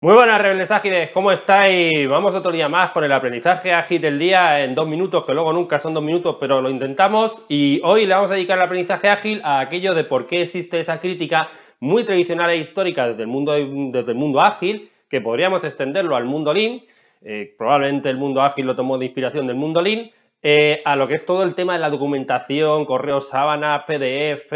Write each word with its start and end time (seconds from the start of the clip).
Muy 0.00 0.14
buenas 0.14 0.40
rebeldes 0.40 0.70
ágiles, 0.70 1.10
¿cómo 1.10 1.32
estáis? 1.32 2.08
Vamos 2.08 2.32
otro 2.36 2.52
día 2.52 2.68
más 2.68 2.92
con 2.92 3.02
el 3.02 3.10
aprendizaje 3.10 3.72
ágil 3.72 4.00
del 4.00 4.16
día 4.16 4.62
en 4.62 4.72
dos 4.76 4.86
minutos, 4.86 5.24
que 5.24 5.34
luego 5.34 5.52
nunca 5.52 5.80
son 5.80 5.92
dos 5.92 6.04
minutos, 6.04 6.36
pero 6.38 6.62
lo 6.62 6.70
intentamos. 6.70 7.44
Y 7.48 7.80
hoy 7.82 8.06
le 8.06 8.14
vamos 8.14 8.30
a 8.30 8.34
dedicar 8.34 8.58
el 8.58 8.62
aprendizaje 8.62 9.08
ágil 9.08 9.40
a 9.42 9.58
aquello 9.58 9.94
de 9.96 10.04
por 10.04 10.28
qué 10.28 10.42
existe 10.42 10.78
esa 10.78 11.00
crítica 11.00 11.48
muy 11.80 12.04
tradicional 12.04 12.48
e 12.50 12.58
histórica 12.58 13.08
desde 13.08 13.22
el 13.22 13.26
mundo, 13.26 13.54
desde 13.90 14.12
el 14.12 14.18
mundo 14.18 14.40
ágil, 14.40 14.88
que 15.10 15.20
podríamos 15.20 15.64
extenderlo 15.64 16.14
al 16.14 16.26
mundo 16.26 16.54
lean. 16.54 16.80
Eh, 17.22 17.56
probablemente 17.58 18.08
el 18.08 18.18
mundo 18.18 18.42
ágil 18.42 18.66
lo 18.66 18.76
tomó 18.76 18.98
de 18.98 19.06
inspiración 19.06 19.48
del 19.48 19.56
mundo 19.56 19.82
lean, 19.82 20.12
eh, 20.40 20.82
a 20.84 20.94
lo 20.94 21.08
que 21.08 21.14
es 21.14 21.26
todo 21.26 21.42
el 21.42 21.56
tema 21.56 21.72
de 21.72 21.80
la 21.80 21.90
documentación, 21.90 22.84
correos 22.84 23.28
sábana, 23.28 23.84
PDF, 23.84 24.52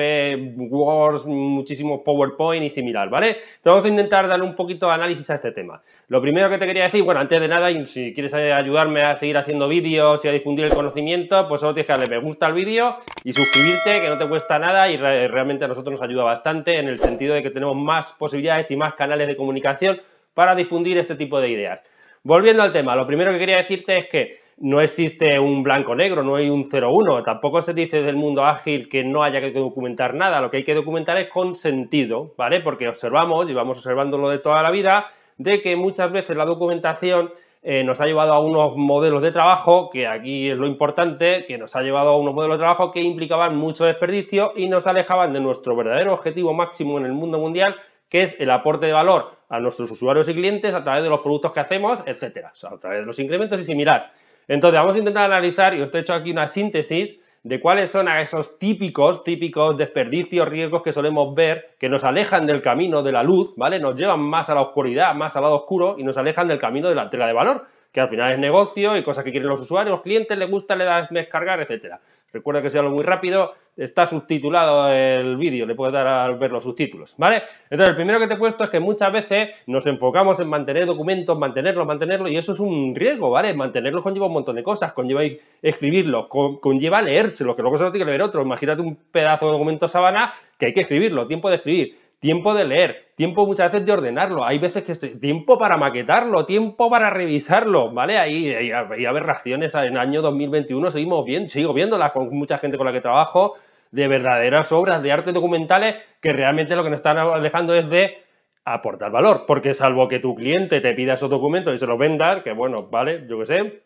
Word, 0.57 1.27
muchísimos 1.27 2.03
PowerPoint 2.05 2.65
y 2.65 2.71
similar, 2.71 3.11
¿vale? 3.11 3.31
Entonces 3.31 3.65
vamos 3.65 3.85
a 3.87 3.89
intentar 3.89 4.29
darle 4.29 4.45
un 4.45 4.55
poquito 4.55 4.87
de 4.87 4.93
análisis 4.93 5.29
a 5.31 5.35
este 5.35 5.51
tema. 5.51 5.83
Lo 6.07 6.21
primero 6.21 6.49
que 6.49 6.59
te 6.59 6.67
quería 6.67 6.85
decir, 6.85 7.03
bueno, 7.03 7.21
antes 7.21 7.41
de 7.41 7.49
nada, 7.49 7.69
si 7.87 8.15
quieres 8.15 8.33
ayudarme 8.33 9.03
a 9.03 9.17
seguir 9.17 9.37
haciendo 9.37 9.67
vídeos 9.67 10.25
y 10.25 10.29
a 10.29 10.33
difundir 10.33 10.67
el 10.67 10.73
conocimiento, 10.73 11.49
pues 11.49 11.61
solo 11.61 11.75
tienes 11.75 11.89
que 11.89 11.95
darle 11.95 12.17
me 12.17 12.25
gusta 12.25 12.47
al 12.47 12.55
vídeo 12.55 12.99
y 13.25 13.33
suscribirte, 13.33 14.01
que 14.01 14.09
no 14.09 14.19
te 14.19 14.29
cuesta 14.29 14.61
nada 14.61 14.89
y 14.89 14.97
realmente 14.97 15.65
a 15.65 15.69
nosotros 15.69 15.99
nos 15.99 16.09
ayuda 16.09 16.23
bastante 16.23 16.79
en 16.79 16.87
el 16.87 17.01
sentido 17.01 17.35
de 17.35 17.43
que 17.43 17.51
tenemos 17.51 17.77
más 17.77 18.13
posibilidades 18.13 18.71
y 18.71 18.77
más 18.77 18.95
canales 18.95 19.27
de 19.27 19.37
comunicación 19.37 20.01
para 20.33 20.55
difundir 20.55 20.97
este 20.99 21.17
tipo 21.17 21.41
de 21.41 21.49
ideas. 21.49 21.83
Volviendo 22.23 22.63
al 22.63 22.73
tema, 22.73 22.95
lo 22.95 23.05
primero 23.05 23.33
que 23.33 23.39
quería 23.39 23.57
decirte 23.57 23.99
es 23.99 24.07
que 24.09 24.42
no 24.59 24.81
existe 24.81 25.39
un 25.39 25.63
blanco-negro, 25.63 26.23
no 26.23 26.37
hay 26.37 26.51
un 26.51 26.69
0-1, 26.69 27.25
tampoco 27.25 27.61
se 27.63 27.75
dice 27.75 28.03
del 28.03 28.17
mundo 28.17 28.45
ágil 28.45 28.89
que 28.89 29.05
no 29.05 29.23
haya 29.23 29.41
que 29.41 29.51
documentar 29.53 30.15
nada, 30.15 30.41
lo 30.41 30.51
que 30.51 30.59
hay 30.59 30.65
que 30.65 30.75
documentar 30.75 31.17
es 31.19 31.29
con 31.29 31.57
sentido, 31.57 32.35
¿vale? 32.37 32.61
Porque 32.61 32.89
observamos, 32.89 33.49
y 33.51 33.55
vamos 33.55 33.79
observándolo 33.79 34.29
de 34.29 34.39
toda 34.39 34.63
la 34.63 34.71
vida, 34.71 35.07
de 35.39 35.61
que 35.61 35.77
muchas 35.77 36.13
veces 36.13 36.37
la 36.37 36.45
documentación 36.45 37.33
eh, 37.65 37.85
nos 37.85 38.01
ha 38.01 38.07
llevado 38.07 38.33
a 38.33 38.41
unos 38.41 38.77
modelos 38.77 39.23
de 39.23 39.31
trabajo, 39.31 39.89
que 39.89 40.09
aquí 40.09 40.51
es 40.51 40.57
lo 40.57 40.67
importante, 40.67 41.45
que 41.47 41.59
nos 41.59 41.77
ha 41.77 41.83
llevado 41.83 42.11
a 42.11 42.19
unos 42.19 42.35
modelos 42.35 42.59
de 42.59 42.63
trabajo 42.63 42.91
que 42.91 43.01
implicaban 43.01 43.57
mucho 43.57 43.85
desperdicio 43.85 44.53
y 44.57 44.69
nos 44.69 44.89
alejaban 44.89 45.33
de 45.33 45.41
nuestro 45.41 45.77
verdadero 45.77 46.13
objetivo 46.13 46.53
máximo 46.53 46.99
en 46.99 47.07
el 47.07 47.13
mundo 47.13 47.39
mundial, 47.39 47.77
que 48.09 48.23
es 48.23 48.41
el 48.41 48.51
aporte 48.51 48.87
de 48.87 48.93
valor 48.93 49.37
a 49.49 49.61
nuestros 49.61 49.91
usuarios 49.93 50.29
y 50.29 50.35
clientes 50.35 50.75
a 50.75 50.83
través 50.83 51.05
de 51.05 51.09
los 51.09 51.21
productos 51.21 51.53
que 51.53 51.61
hacemos, 51.61 52.03
etcétera, 52.05 52.53
a 52.65 52.79
través 52.79 53.01
de 53.01 53.07
los 53.07 53.19
incrementos 53.21 53.61
y 53.61 53.65
similar. 53.65 54.11
Entonces, 54.53 54.79
vamos 54.79 54.97
a 54.97 54.99
intentar 54.99 55.25
analizar, 55.25 55.75
y 55.75 55.81
os 55.81 55.95
he 55.95 56.01
hecho 56.01 56.13
aquí 56.13 56.31
una 56.31 56.47
síntesis 56.47 57.19
de 57.43 57.59
cuáles 57.59 57.91
son 57.91 58.07
esos 58.07 58.59
típicos, 58.59 59.25
típicos 59.25 59.79
desperdicios, 59.79 60.47
riesgos 60.47 60.83
que 60.83 60.93
solemos 60.93 61.35
ver, 61.35 61.71
que 61.79 61.89
nos 61.89 62.05
alejan 62.05 62.45
del 62.47 62.61
camino 62.61 63.03
de 63.03 63.13
la 63.13 63.23
luz, 63.23 63.55
¿vale? 63.57 63.81
Nos 63.81 63.99
llevan 63.99 64.21
más 64.21 64.51
a 64.51 64.55
la 64.55 64.61
oscuridad, 64.61 65.15
más 65.15 65.37
al 65.37 65.45
lado 65.45 65.55
oscuro 65.55 65.97
y 65.97 66.05
nos 66.05 66.19
alejan 66.19 66.49
del 66.49 66.59
camino 66.59 66.91
de 66.91 66.95
la 66.95 67.05
entrega 67.05 67.27
de 67.27 67.33
valor, 67.33 67.63
que 67.93 68.01
al 68.01 68.09
final 68.09 68.33
es 68.33 68.39
negocio 68.39 68.97
y 68.97 69.03
cosas 69.03 69.23
que 69.23 69.31
quieren 69.31 69.49
los 69.49 69.61
usuarios, 69.61 69.93
los 69.93 70.03
clientes, 70.03 70.37
les 70.37 70.51
gusta, 70.51 70.75
le 70.75 70.85
das 70.85 71.09
descargar, 71.11 71.61
etcétera. 71.61 72.01
Recuerda 72.33 72.63
que 72.63 72.71
sea 72.71 72.81
algo 72.81 72.95
muy 72.95 73.05
rápido, 73.05 73.53
está 73.77 74.07
subtitulado 74.07 74.91
el 74.91 75.37
vídeo, 75.37 75.67
le 75.67 75.75
puedes 75.75 75.93
dar 75.93 76.07
a 76.07 76.31
ver 76.31 76.51
los 76.51 76.65
subtítulos, 76.65 77.15
¿vale? 77.19 77.43
Entonces, 77.69 77.91
el 77.91 77.95
primero 77.95 78.19
que 78.19 78.27
te 78.27 78.35
he 78.35 78.39
puesto 78.39 78.65
es 78.65 78.71
que 78.71 78.81
muchas 78.81 79.13
veces 79.13 79.51
nos 79.67 79.87
enfocamos 79.87 80.41
en 80.41 80.49
mantener 80.49 80.87
documentos, 80.87 81.39
mantenerlos, 81.39 81.87
mantenerlos, 81.87 82.31
y 82.31 82.39
eso 82.39 82.53
es 82.53 82.61
un 82.61 82.95
riesgo, 82.95 83.31
¿vale? 83.31 83.53
Mantenerlos 83.53 84.03
conlleva 84.03 84.29
un 84.29 84.33
montón 84.33 84.57
de 84.57 84.63
cosas, 84.63 84.95
conlleva 84.95 85.21
escribirlos, 85.61 86.27
conlleva 86.29 87.03
leérselos, 87.03 87.55
que 87.55 87.61
luego 87.61 87.77
se 87.77 87.85
lo 87.85 87.93
tiene 87.93 88.07
que 88.07 88.13
leer 88.13 88.23
otro. 88.23 88.41
Imagínate 88.41 88.81
un 88.81 88.97
pedazo 88.97 89.47
de 89.47 89.53
documento 89.53 89.87
sabana 89.87 90.33
que 90.59 90.67
hay 90.67 90.73
que 90.73 90.81
escribirlo, 90.81 91.27
tiempo 91.27 91.51
de 91.51 91.57
escribir 91.57 91.99
tiempo 92.23 92.55
de 92.55 92.65
leer, 92.65 93.09
tiempo 93.17 93.45
muchas 93.45 93.73
veces 93.73 93.85
de 93.85 93.93
ordenarlo, 93.93 94.45
hay 94.45 94.61
veces 94.61 94.85
que 94.85 94.95
tiempo 94.95 95.59
para 95.59 95.77
maquetarlo, 95.77 96.47
tiempo 96.47 96.89
para 96.89 97.11
revisarlo, 97.11 97.91
¿vale? 97.91 98.17
Ahí 98.17 98.49
hay, 98.49 98.71
hay 98.71 99.05
aberraciones 99.07 99.75
en 99.75 99.95
el 99.95 99.97
año 99.99 100.23
2021, 100.23 100.93
seguimos 100.93 101.25
bien, 101.25 101.49
sigo 101.49 101.75
viéndolas 101.75 102.13
con 102.13 102.31
mucha 102.31 102.59
gente 102.59 102.79
con 102.79 102.87
la 102.87 102.93
que 102.93 103.01
trabajo, 103.01 103.55
de 103.91 104.07
verdaderas 104.07 104.71
obras 104.71 105.03
de 105.03 105.11
arte 105.11 105.33
documentales 105.33 105.97
que 106.21 106.33
realmente 106.33 106.77
lo 106.77 106.85
que 106.85 106.91
nos 106.91 107.01
están 107.01 107.19
alejando 107.19 107.75
es 107.75 107.91
de 107.91 108.19
aportar 108.65 109.11
valor, 109.11 109.43
porque 109.45 109.75
salvo 109.75 110.07
que 110.07 110.21
tu 110.21 110.37
cliente 110.37 110.81
te 110.81 110.95
pida 110.95 111.15
esos 111.15 111.29
documentos 111.29 111.75
y 111.75 111.79
se 111.79 111.89
los 111.89 111.99
vendas, 111.99 112.45
que 112.45 112.53
bueno, 112.53 112.87
vale, 112.89 113.27
yo 113.29 113.41
qué 113.41 113.47
sé, 113.47 113.83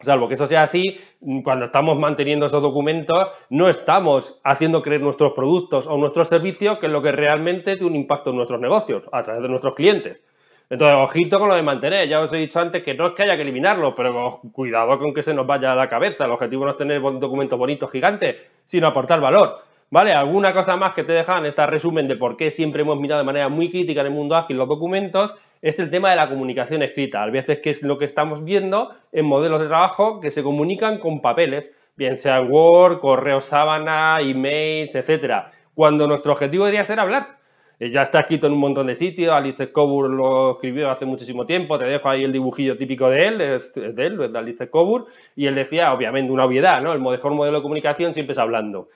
Salvo 0.00 0.28
que 0.28 0.34
eso 0.34 0.46
sea 0.46 0.62
así, 0.62 0.96
cuando 1.42 1.64
estamos 1.64 1.98
manteniendo 1.98 2.46
esos 2.46 2.62
documentos, 2.62 3.32
no 3.50 3.68
estamos 3.68 4.40
haciendo 4.44 4.80
creer 4.80 5.00
nuestros 5.00 5.32
productos 5.32 5.88
o 5.88 5.96
nuestros 5.96 6.28
servicios, 6.28 6.78
que 6.78 6.86
es 6.86 6.92
lo 6.92 7.02
que 7.02 7.10
realmente 7.10 7.74
tiene 7.74 7.90
un 7.90 7.96
impacto 7.96 8.30
en 8.30 8.36
nuestros 8.36 8.60
negocios, 8.60 9.02
a 9.10 9.24
través 9.24 9.42
de 9.42 9.48
nuestros 9.48 9.74
clientes. 9.74 10.22
Entonces, 10.70 10.96
ojito 11.00 11.40
con 11.40 11.48
lo 11.48 11.56
de 11.56 11.62
mantener. 11.62 12.08
Ya 12.08 12.20
os 12.20 12.32
he 12.32 12.36
dicho 12.36 12.60
antes 12.60 12.84
que 12.84 12.94
no 12.94 13.08
es 13.08 13.14
que 13.14 13.24
haya 13.24 13.34
que 13.34 13.42
eliminarlo, 13.42 13.96
pero 13.96 14.40
cuidado 14.52 14.98
con 15.00 15.12
que 15.12 15.24
se 15.24 15.34
nos 15.34 15.48
vaya 15.48 15.72
a 15.72 15.74
la 15.74 15.88
cabeza. 15.88 16.26
El 16.26 16.30
objetivo 16.30 16.64
no 16.64 16.70
es 16.70 16.76
tener 16.76 17.00
documentos 17.00 17.58
bonitos, 17.58 17.90
gigantes, 17.90 18.36
sino 18.66 18.86
aportar 18.86 19.20
valor. 19.20 19.62
¿Vale? 19.90 20.12
¿Alguna 20.12 20.52
cosa 20.52 20.76
más 20.76 20.92
que 20.94 21.02
te 21.02 21.12
dejan 21.12 21.46
este 21.46 21.66
resumen 21.66 22.06
de 22.06 22.16
por 22.16 22.36
qué 22.36 22.50
siempre 22.50 22.82
hemos 22.82 23.00
mirado 23.00 23.20
de 23.22 23.26
manera 23.26 23.48
muy 23.48 23.70
crítica 23.70 24.02
en 24.02 24.08
el 24.08 24.12
mundo 24.12 24.36
ágil 24.36 24.58
los 24.58 24.68
documentos? 24.68 25.34
Es 25.60 25.80
el 25.80 25.90
tema 25.90 26.10
de 26.10 26.16
la 26.16 26.28
comunicación 26.28 26.82
escrita. 26.82 27.22
A 27.22 27.30
veces 27.30 27.58
que 27.58 27.70
es 27.70 27.82
lo 27.82 27.98
que 27.98 28.04
estamos 28.04 28.44
viendo 28.44 28.94
en 29.10 29.26
modelos 29.26 29.60
de 29.60 29.66
trabajo 29.66 30.20
que 30.20 30.30
se 30.30 30.44
comunican 30.44 30.98
con 30.98 31.20
papeles, 31.20 31.74
bien 31.96 32.16
sea 32.16 32.40
Word, 32.40 33.00
correo 33.00 33.40
sábana, 33.40 34.20
emails, 34.20 34.94
etcétera. 34.94 35.50
Cuando 35.74 36.06
nuestro 36.06 36.32
objetivo 36.32 36.64
debería 36.64 36.84
ser 36.84 37.00
hablar. 37.00 37.38
Eh, 37.80 37.90
ya 37.90 38.02
está 38.02 38.20
escrito 38.20 38.46
en 38.46 38.52
un 38.54 38.60
montón 38.60 38.88
de 38.88 38.94
sitios, 38.96 39.32
Alistair 39.32 39.70
Coburn 39.70 40.16
lo 40.16 40.52
escribió 40.52 40.90
hace 40.90 41.06
muchísimo 41.06 41.46
tiempo, 41.46 41.78
te 41.78 41.84
dejo 41.84 42.08
ahí 42.08 42.24
el 42.24 42.32
dibujillo 42.32 42.76
típico 42.76 43.08
de 43.08 43.28
él, 43.28 43.40
es 43.40 43.72
de 43.72 44.04
él, 44.04 44.32
de 44.32 44.36
Alistair 44.36 44.68
Coburn, 44.68 45.04
y 45.36 45.46
él 45.46 45.54
decía, 45.54 45.92
obviamente, 45.92 46.32
una 46.32 46.44
obviedad, 46.44 46.82
¿no? 46.82 46.92
El 46.92 47.00
mejor 47.00 47.34
modelo 47.34 47.58
de 47.58 47.62
comunicación 47.62 48.14
siempre 48.14 48.32
es 48.32 48.38
hablando 48.38 48.88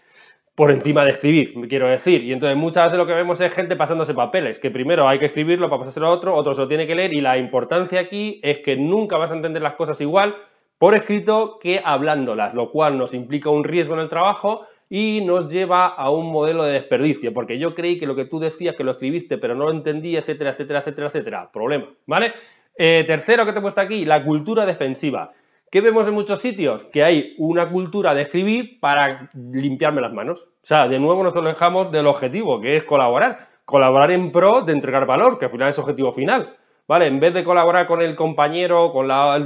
por 0.55 0.71
encima 0.71 1.05
de 1.05 1.11
escribir, 1.11 1.55
quiero 1.69 1.89
decir. 1.89 2.23
Y 2.25 2.33
entonces 2.33 2.57
muchas 2.57 2.85
veces 2.85 2.99
lo 2.99 3.07
que 3.07 3.15
vemos 3.15 3.41
es 3.41 3.53
gente 3.53 3.77
pasándose 3.77 4.15
papeles, 4.15 4.59
que 4.59 4.71
primero 4.71 5.09
hay 5.09 5.19
que 5.19 5.27
escribirlo 5.27 5.69
para 5.69 5.81
pasárselo 5.81 6.07
a 6.07 6.11
otro, 6.11 6.35
otro 6.35 6.55
se 6.55 6.61
lo 6.61 6.69
tiene 6.69 6.87
que 6.87 6.95
leer 6.95 7.15
y 7.15 7.21
la 7.21 7.39
importancia 7.39 8.01
aquí 8.01 8.41
es 8.43 8.59
que 8.59 8.77
nunca 8.77 9.17
vas 9.17 9.31
a 9.31 9.35
entender 9.37 9.63
las 9.63 9.75
cosas 9.75 10.01
igual 10.01 10.37
por 10.79 10.95
escrito 10.95 11.59
que 11.61 11.81
hablándolas, 11.85 12.55
lo 12.55 12.71
cual 12.71 12.99
nos 12.99 13.15
implica 13.15 13.51
un 13.51 13.65
riesgo 13.65 13.95
en 13.95 14.01
el 14.01 14.09
trabajo 14.09 14.67
y 14.91 15.23
nos 15.25 15.51
lleva 15.51 15.87
a 15.87 16.11
un 16.11 16.31
modelo 16.31 16.65
de 16.65 16.73
desperdicio, 16.73 17.33
porque 17.33 17.59
yo 17.59 17.75
creí 17.75 17.99
que 17.99 18.07
lo 18.07 18.15
que 18.15 18.27
tú 18.27 18.39
decías, 18.39 18.77
que 18.77 18.85
lo 18.85 18.91
escribiste, 18.91 19.39
pero 19.39 19.55
no 19.55 19.65
lo 19.65 19.71
entendí, 19.71 20.17
etcétera, 20.17 20.51
etcétera, 20.51 20.81
etcétera, 20.81 21.07
etcétera. 21.07 21.51
Problema, 21.51 21.87
¿vale? 22.07 22.35
Eh, 22.77 23.05
tercero 23.07 23.47
que 23.47 23.53
te 23.53 23.59
he 23.61 23.63
puesto 23.63 23.81
aquí, 23.81 24.05
la 24.05 24.23
cultura 24.23 24.67
defensiva. 24.67 25.33
¿Qué 25.73 25.81
vemos 25.81 26.07
en 26.07 26.13
muchos 26.13 26.39
sitios? 26.39 26.85
Que 26.85 27.03
hay 27.03 27.35
una 27.39 27.71
cultura 27.71 28.13
de 28.13 28.21
escribir 28.21 28.79
para 28.79 29.31
limpiarme 29.33 30.03
las 30.03 30.13
manos. 30.13 30.43
O 30.43 30.67
sea, 30.67 30.87
de 30.87 31.01
nuevo 31.01 31.25
nos 31.25 31.35
alejamos 31.35 31.91
del 31.91 32.09
objetivo, 32.09 32.61
que 32.61 32.77
es 32.77 32.85
colaborar. 32.85 33.49
Colaborar 33.65 34.11
en 34.11 34.33
pro 34.33 34.61
de 34.61 34.75
entregar 34.75 35.07
valor, 35.07 35.39
que 35.39 35.47
al 35.47 35.51
final 35.51 35.71
es 35.71 35.79
objetivo 35.79 36.13
final. 36.13 36.59
¿Vale? 36.87 37.07
En 37.07 37.19
vez 37.21 37.33
de 37.33 37.43
colaborar 37.43 37.87
con 37.87 38.03
el 38.03 38.15
compañero, 38.15 38.93
con, 38.93 39.09
la, 39.09 39.43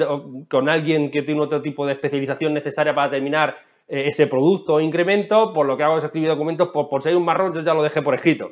con 0.51 0.69
alguien 0.69 1.13
que 1.13 1.23
tiene 1.23 1.41
otro 1.41 1.63
tipo 1.63 1.87
de 1.87 1.93
especialización 1.93 2.55
necesaria 2.55 2.93
para 2.93 3.09
terminar 3.09 3.55
eh, 3.87 4.09
ese 4.09 4.27
producto 4.27 4.75
o 4.75 4.81
incremento, 4.81 5.53
por 5.53 5.65
lo 5.65 5.77
que 5.77 5.85
hago 5.85 5.99
es 5.99 6.03
escribir 6.03 6.31
documentos, 6.31 6.71
por, 6.71 6.89
por 6.89 7.03
ser 7.03 7.17
un 7.17 7.25
marrón, 7.25 7.55
yo 7.55 7.61
ya 7.61 7.73
lo 7.73 7.85
dejé 7.85 8.03
por 8.03 8.17
escrito. 8.17 8.51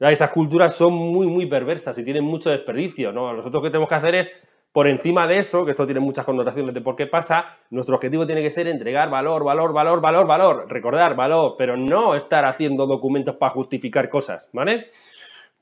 Esas 0.00 0.30
culturas 0.30 0.74
son 0.74 0.94
muy, 0.94 1.28
muy 1.28 1.46
perversas 1.46 1.96
y 1.98 2.04
tienen 2.04 2.24
mucho 2.24 2.50
desperdicio. 2.50 3.12
¿no? 3.12 3.32
Nosotros 3.32 3.62
lo 3.62 3.62
que 3.62 3.70
tenemos 3.70 3.88
que 3.88 3.94
hacer 3.94 4.14
es 4.16 4.32
por 4.72 4.88
encima 4.88 5.26
de 5.26 5.38
eso, 5.38 5.64
que 5.64 5.72
esto 5.72 5.84
tiene 5.84 6.00
muchas 6.00 6.24
connotaciones 6.24 6.74
de 6.74 6.80
por 6.80 6.96
qué 6.96 7.06
pasa, 7.06 7.58
nuestro 7.70 7.96
objetivo 7.96 8.26
tiene 8.26 8.42
que 8.42 8.50
ser 8.50 8.66
entregar 8.66 9.10
valor, 9.10 9.44
valor, 9.44 9.72
valor, 9.72 10.00
valor, 10.00 10.26
valor, 10.26 10.66
recordar 10.68 11.14
valor, 11.14 11.56
pero 11.58 11.76
no 11.76 12.14
estar 12.14 12.46
haciendo 12.46 12.86
documentos 12.86 13.36
para 13.36 13.52
justificar 13.52 14.08
cosas, 14.08 14.48
¿vale? 14.52 14.86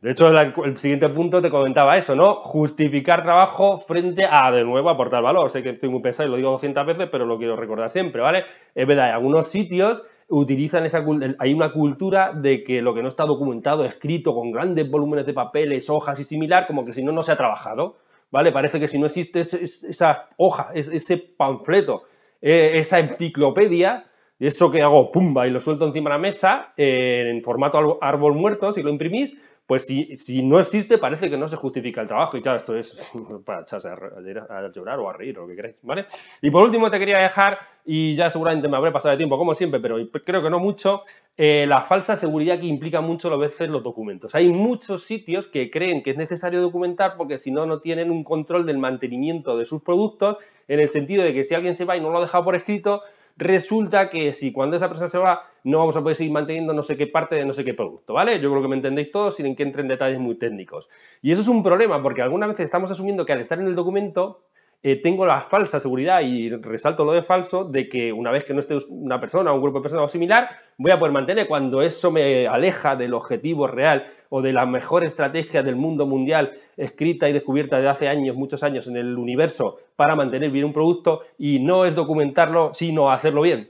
De 0.01 0.13
hecho, 0.13 0.29
el, 0.29 0.79
siguiente 0.79 1.11
punto 1.11 1.43
te 1.43 1.51
comentaba 1.51 1.99
eso, 1.99 2.17
¿no? 2.17 2.37
Justificar 2.37 3.23
trabajo 3.23 3.81
frente 3.81 4.25
a, 4.25 4.51
de 4.51 4.65
nuevo, 4.65 4.89
aportar 4.89 5.23
valor. 5.23 5.51
Sé 5.51 5.63
que 5.63 5.71
estoy 5.71 5.91
muy 5.91 6.01
pesado 6.01 6.27
y 6.27 6.31
lo 6.31 6.37
digo 6.39 6.51
200 6.53 6.87
veces, 6.87 7.09
pero 7.13 7.27
lo 7.27 7.37
quiero 7.37 7.55
recordar 7.55 7.91
siempre, 7.91 8.23
¿vale? 8.23 8.45
Es 8.75 8.87
verdad, 8.87 9.09
en 9.09 9.15
algunos 9.17 9.49
sitios 9.49 10.03
utilizan 10.29 10.87
esa 10.87 11.05
hay 11.39 11.53
una 11.53 11.73
cultura 11.73 12.33
de 12.33 12.65
que 12.65 12.81
lo 12.81 12.95
que 12.95 13.03
no 13.03 13.09
está 13.09 13.27
documentado, 13.27 13.85
escrito 13.85 14.33
con 14.35 14.51
grandes 14.51 14.91
volúmenes 14.91 15.27
de 15.27 15.35
papeles, 15.35 15.91
hojas 15.91 16.19
y 16.19 16.25
similar, 16.25 16.67
como 16.67 16.87
que 16.87 16.95
si 16.95 17.03
no, 17.03 17.13
no 17.13 17.23
se 17.23 17.33
ha 17.33 17.37
trabajado. 17.37 17.97
¿Vale? 18.31 18.53
Parece 18.53 18.79
que 18.81 18.89
si 18.89 18.99
no 18.99 19.07
existe 19.07 19.41
esa 19.41 20.29
hoja, 20.37 20.71
ese 20.75 21.17
panfleto, 21.17 22.05
eh, 22.41 22.73
esa 22.75 22.99
enciclopedia, 22.99 24.07
eso 24.39 24.71
que 24.71 24.83
hago, 24.83 25.13
pumba, 25.13 25.47
y 25.47 25.51
lo 25.51 25.61
suelto 25.61 25.87
encima 25.87 26.11
de 26.11 26.17
la 26.17 26.21
mesa, 26.21 26.73
en 26.77 27.43
formato 27.43 27.99
árbol 28.01 28.35
muerto, 28.35 28.73
si 28.73 28.83
lo 28.83 28.91
imprimís, 28.91 29.39
pues 29.71 29.87
si, 29.87 30.17
si 30.17 30.43
no 30.43 30.59
existe, 30.59 30.99
parece 30.99 31.31
que 31.31 31.37
no 31.37 31.47
se 31.47 31.55
justifica 31.55 32.01
el 32.01 32.09
trabajo. 32.09 32.37
Y 32.37 32.43
claro, 32.43 32.59
esto 32.59 32.75
es 32.77 32.99
para 33.47 33.61
echarse 33.61 33.89
a, 33.89 34.67
llorar 34.75 34.99
o 34.99 35.09
a 35.09 35.13
reír 35.13 35.39
o 35.39 35.43
lo 35.43 35.47
que 35.47 35.55
queráis, 35.55 35.77
¿vale? 35.83 36.07
Y 36.43 36.51
por 36.51 36.65
último 36.65 36.91
te 36.91 36.99
quería 36.99 37.19
dejar, 37.19 37.57
y 37.93 38.15
ya 38.15 38.31
seguramente 38.31 38.69
me 38.69 38.77
habré 38.77 38.93
pasado 38.93 39.11
de 39.11 39.17
tiempo 39.17 39.37
como 39.37 39.53
siempre, 39.53 39.81
pero 39.81 39.97
creo 40.25 40.41
que 40.41 40.49
no 40.49 40.61
mucho, 40.61 41.03
eh, 41.37 41.65
la 41.67 41.83
falsa 41.83 42.15
seguridad 42.15 42.61
que 42.61 42.67
implica 42.67 43.01
mucho 43.01 43.33
a 43.33 43.37
veces 43.37 43.69
los 43.69 43.83
documentos. 43.83 44.37
Hay 44.37 44.49
muchos 44.49 45.03
sitios 45.03 45.49
que 45.49 45.73
creen 45.73 46.05
que 46.05 46.13
es 46.13 46.17
necesario 46.17 46.61
documentar 46.61 47.17
porque 47.17 47.39
si 47.39 47.51
no, 47.51 47.67
no 47.67 47.81
tienen 47.81 48.13
un 48.13 48.23
control 48.23 48.65
del 48.65 48.79
mantenimiento 48.79 49.59
de 49.59 49.65
sus 49.65 49.83
productos, 49.83 50.37
en 50.69 50.79
el 50.79 50.91
sentido 50.91 51.25
de 51.25 51.35
que 51.35 51.43
si 51.43 51.57
alguien 51.57 51.75
se 51.75 51.85
va 51.85 51.97
y 51.97 52.01
no 52.01 52.11
lo 52.11 52.19
ha 52.19 52.21
dejado 52.21 52.45
por 52.45 52.55
escrito, 52.55 53.03
resulta 53.37 54.09
que 54.09 54.33
si 54.35 54.53
cuando 54.53 54.77
esa 54.77 54.87
persona 54.87 55.09
se 55.09 55.19
va, 55.19 55.49
no 55.65 55.79
vamos 55.79 55.97
a 55.97 56.01
poder 56.01 56.15
seguir 56.15 56.33
manteniendo 56.33 56.73
no 56.73 56.85
sé 56.85 56.97
qué 56.97 57.09
parte 57.09 57.35
de 57.35 57.45
no 57.45 57.55
sé 57.55 57.65
qué 57.65 57.75
producto, 57.75 58.15
¿vale? 58.15 58.39
Yo 58.39 58.51
creo 58.51 58.63
que 58.63 58.69
me 58.69 58.77
entendéis 58.77 59.11
todos 59.11 59.35
sin 59.35 59.57
que 59.57 59.65
entre 59.65 59.83
en 59.83 59.89
detalles 59.89 60.21
muy 60.21 60.37
técnicos. 60.37 60.89
Y 61.23 61.33
eso 61.33 61.41
es 61.41 61.49
un 61.49 61.65
problema, 61.65 62.01
porque 62.01 62.23
algunas 62.23 62.51
veces 62.51 62.67
estamos 62.67 62.89
asumiendo 62.93 63.27
que 63.27 63.33
al 63.33 63.41
estar 63.41 63.59
en 63.59 63.67
el 63.67 63.75
documento 63.75 64.43
eh, 64.83 64.97
tengo 64.97 65.27
la 65.27 65.43
falsa 65.43 65.79
seguridad, 65.79 66.23
y 66.23 66.49
resalto 66.51 67.05
lo 67.05 67.13
de 67.13 67.23
falso, 67.23 67.65
de 67.65 67.89
que 67.89 68.13
una 68.13 68.31
vez 68.31 68.45
que 68.45 68.55
no 68.55 68.61
esté 68.61 68.79
una 68.89 69.21
persona, 69.21 69.53
un 69.53 69.61
grupo 69.61 69.79
de 69.79 69.83
personas 69.83 70.07
o 70.07 70.09
similar, 70.09 70.49
voy 70.79 70.91
a 70.91 70.99
poder 70.99 71.13
mantener 71.13 71.47
cuando 71.47 71.83
eso 71.83 72.11
me 72.11 72.47
aleja 72.47 72.97
del 72.97 73.13
objetivo 73.13 73.67
real 73.67 74.07
o 74.31 74.41
de 74.41 74.53
la 74.53 74.65
mejor 74.65 75.05
estrategia 75.05 75.63
del 75.63 75.77
mundo 75.77 76.07
mundial 76.07 76.53
escrita 76.79 77.29
y 77.29 77.33
descubierta 77.35 77.79
de 77.79 77.89
hace 77.89 78.09
años, 78.09 78.37
muchos 78.37 78.63
años 78.63 78.87
en 78.87 78.97
el 78.97 79.19
universo 79.19 79.77
para 79.97 80.17
mantener 80.17 80.51
bien 80.51 80.65
un 80.65 80.73
producto 80.73 81.23
y 81.37 81.59
no 81.59 81.85
es 81.85 81.95
documentarlo, 81.95 82.73
sino 82.73 83.11
hacerlo 83.11 83.43
bien. 83.43 83.69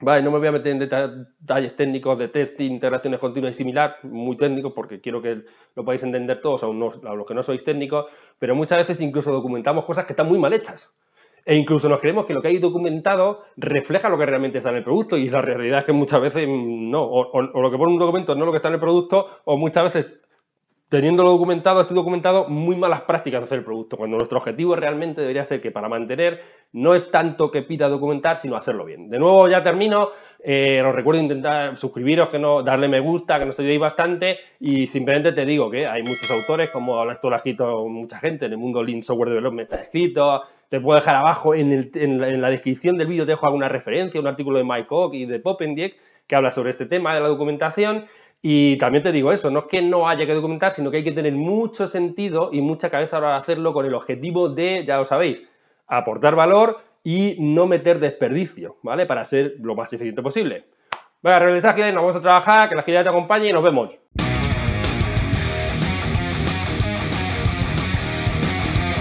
Vale, 0.00 0.22
no 0.22 0.30
me 0.30 0.38
voy 0.38 0.46
a 0.46 0.52
meter 0.52 0.72
en 0.72 0.78
detalles 0.78 1.74
técnicos 1.74 2.16
de 2.18 2.28
testing, 2.28 2.70
integraciones 2.70 3.18
continuas 3.18 3.54
y 3.54 3.56
similar, 3.56 3.96
muy 4.04 4.36
técnicos, 4.36 4.72
porque 4.72 5.00
quiero 5.00 5.20
que 5.20 5.42
lo 5.74 5.84
podáis 5.84 6.04
entender 6.04 6.40
todos, 6.40 6.62
a, 6.62 6.68
los 6.68 7.26
que 7.26 7.34
no 7.34 7.42
sois 7.42 7.64
técnicos, 7.64 8.06
pero 8.38 8.54
muchas 8.54 8.78
veces 8.78 9.00
incluso 9.00 9.32
documentamos 9.32 9.84
cosas 9.84 10.04
que 10.04 10.12
están 10.12 10.28
muy 10.28 10.38
mal 10.38 10.52
hechas. 10.52 10.92
E 11.44 11.56
incluso 11.56 11.88
nos 11.88 12.00
creemos 12.00 12.26
que 12.26 12.34
lo 12.34 12.42
que 12.42 12.48
hay 12.48 12.58
documentado 12.58 13.42
refleja 13.56 14.08
lo 14.08 14.18
que 14.18 14.26
realmente 14.26 14.58
está 14.58 14.70
en 14.70 14.76
el 14.76 14.84
producto 14.84 15.16
y 15.16 15.30
la 15.30 15.40
realidad 15.40 15.80
es 15.80 15.84
que 15.84 15.92
muchas 15.92 16.20
veces 16.20 16.46
no, 16.46 17.02
o, 17.02 17.30
o 17.32 17.60
lo 17.60 17.70
que 17.70 17.78
pone 17.78 17.92
un 17.92 17.98
documento 17.98 18.36
no 18.36 18.44
lo 18.44 18.52
que 18.52 18.58
está 18.58 18.68
en 18.68 18.74
el 18.74 18.80
producto, 18.80 19.26
o 19.44 19.56
muchas 19.56 19.84
veces 19.84 20.20
teniéndolo 20.88 21.30
documentado, 21.30 21.80
estoy 21.80 21.94
documentado, 21.94 22.48
muy 22.48 22.74
malas 22.74 23.02
prácticas 23.02 23.40
de 23.40 23.44
hacer 23.44 23.58
el 23.58 23.64
producto, 23.64 23.96
cuando 23.96 24.16
nuestro 24.16 24.38
objetivo 24.38 24.74
realmente 24.74 25.20
debería 25.20 25.44
ser 25.44 25.60
que 25.60 25.70
para 25.70 25.88
mantener 25.88 26.40
no 26.72 26.94
es 26.94 27.10
tanto 27.10 27.50
que 27.50 27.62
pida 27.62 27.88
documentar, 27.88 28.36
sino 28.36 28.56
hacerlo 28.56 28.84
bien. 28.84 29.08
De 29.10 29.18
nuevo, 29.18 29.48
ya 29.48 29.62
termino, 29.62 30.10
eh, 30.42 30.82
os 30.84 30.94
recuerdo 30.94 31.20
intentar 31.20 31.76
suscribiros, 31.76 32.28
que 32.28 32.38
no, 32.38 32.62
darle 32.62 32.88
me 32.88 33.00
gusta, 33.00 33.38
que 33.38 33.46
nos 33.46 33.58
ayudéis 33.58 33.80
bastante 33.80 34.38
y 34.60 34.86
simplemente 34.86 35.32
te 35.32 35.44
digo 35.44 35.70
que 35.70 35.86
hay 35.90 36.02
muchos 36.02 36.30
autores, 36.30 36.70
como 36.70 37.10
esto 37.10 37.28
lo 37.28 37.34
ha 37.34 37.38
escrito 37.38 37.86
mucha 37.88 38.18
gente, 38.18 38.46
en 38.46 38.52
el 38.52 38.58
mundo 38.58 38.82
Lean 38.82 39.02
Software 39.02 39.28
Development 39.28 39.70
está 39.70 39.82
escrito, 39.82 40.42
te 40.68 40.80
puedo 40.80 40.98
dejar 40.98 41.16
abajo 41.16 41.54
en, 41.54 42.40
la 42.40 42.50
descripción 42.50 42.96
del 42.96 43.08
vídeo, 43.08 43.24
te 43.24 43.32
dejo 43.32 43.46
alguna 43.46 43.68
referencia, 43.68 44.20
un 44.20 44.26
artículo 44.26 44.58
de 44.58 44.64
Mike 44.64 44.86
Koch 44.86 45.14
y 45.14 45.26
de 45.26 45.38
Popendiek 45.38 45.96
que 46.26 46.36
habla 46.36 46.50
sobre 46.50 46.70
este 46.70 46.86
tema 46.86 47.14
de 47.14 47.20
la 47.20 47.28
documentación 47.28 48.06
y 48.40 48.78
también 48.78 49.02
te 49.02 49.12
digo 49.12 49.32
eso, 49.32 49.50
no 49.50 49.60
es 49.60 49.64
que 49.66 49.82
no 49.82 50.08
haya 50.08 50.26
que 50.26 50.34
documentar, 50.34 50.72
sino 50.72 50.90
que 50.90 50.98
hay 50.98 51.04
que 51.04 51.12
tener 51.12 51.32
mucho 51.32 51.86
sentido 51.86 52.50
y 52.52 52.60
mucha 52.60 52.90
cabeza 52.90 53.20
para 53.20 53.36
hacerlo 53.36 53.72
con 53.72 53.84
el 53.84 53.94
objetivo 53.94 54.48
de, 54.48 54.84
ya 54.86 54.96
lo 54.96 55.04
sabéis, 55.04 55.42
aportar 55.86 56.36
valor 56.36 56.78
y 57.02 57.36
no 57.40 57.66
meter 57.66 57.98
desperdicio, 57.98 58.76
¿vale? 58.82 59.06
Para 59.06 59.24
ser 59.24 59.54
lo 59.60 59.74
más 59.74 59.92
eficiente 59.92 60.22
posible. 60.22 60.66
Venga, 61.20 61.40
regresad, 61.40 61.76
nos 61.76 61.94
vamos 61.94 62.16
a 62.16 62.20
trabajar, 62.20 62.68
que 62.68 62.76
la 62.76 62.82
agilidad 62.82 63.02
te 63.02 63.08
acompañe 63.08 63.48
y 63.48 63.52
nos 63.52 63.64
vemos. 63.64 63.98